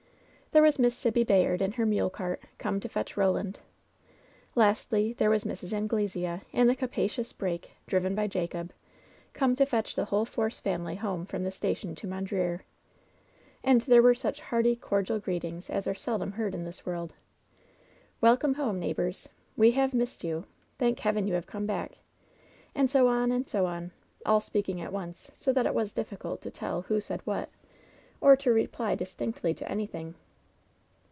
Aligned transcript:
There 0.53 0.61
was 0.63 0.77
Miss 0.77 0.97
Sibby 0.97 1.23
Bayard 1.23 1.61
in 1.61 1.71
her 1.71 1.85
mule 1.85 2.09
cart, 2.09 2.43
come 2.57 2.81
to 2.81 2.89
fetch 2.89 3.15
Koland. 3.15 3.55
Lastly, 4.53 5.13
there 5.13 5.29
was 5.29 5.45
Mrs. 5.45 5.71
Anglesea, 5.71 6.41
in 6.51 6.67
the 6.67 6.75
capacious 6.75 7.31
break, 7.31 7.77
driven 7.87 8.15
by 8.15 8.27
Jacob, 8.27 8.73
come 9.31 9.55
to 9.55 9.65
fetch 9.65 9.95
the 9.95 10.03
whole 10.03 10.25
Force 10.25 10.59
family 10.59 10.95
home 10.95 11.25
from 11.25 11.45
the 11.45 11.53
station 11.53 11.95
to 11.95 12.05
Mondreer. 12.05 12.65
And 13.63 13.79
there 13.83 14.01
were 14.01 14.13
such 14.13 14.41
hearty, 14.41 14.75
cordial 14.75 15.19
greetings 15.19 15.69
as 15.69 15.87
are 15.87 15.95
seldom 15.95 16.33
heard 16.33 16.53
in 16.53 16.65
this 16.65 16.85
world. 16.85 17.13
"Welcome 18.19 18.55
home, 18.55 18.77
neighbors!'* 18.77 19.29
* 19.43 19.55
We 19.55 19.71
have 19.71 19.93
missed 19.93 20.21
you!" 20.21 20.43
"Thank 20.79 20.99
Heaven 20.99 21.27
you 21.29 21.33
have 21.35 21.47
come 21.47 21.65
back!'' 21.65 21.93
And 22.75 22.89
so 22.89 23.07
on 23.07 23.31
and 23.31 23.47
so 23.47 23.67
on! 23.67 23.91
All 24.25 24.41
speaking 24.41 24.81
at 24.81 24.91
once, 24.91 25.31
so 25.33 25.53
that 25.53 25.65
it 25.65 25.73
was 25.73 25.93
difficult 25.93 26.41
to 26.41 26.51
tell 26.51 26.81
who 26.81 26.99
said 26.99 27.21
what, 27.23 27.47
or 28.19 28.35
to 28.35 28.51
reply 28.51 28.95
distinctly 28.95 29.53
to 29.53 29.71
anything. 29.71 30.13